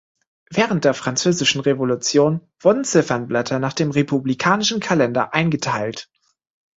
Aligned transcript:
Während 0.49 0.83
der 0.83 0.95
französischen 0.95 1.61
Revolution 1.61 2.41
wurden 2.59 2.83
Zifferblätter 2.83 3.59
nach 3.59 3.73
dem 3.73 3.91
republikanischen 3.91 4.79
Kalender 4.79 5.35
eingeteilt. 5.35 6.09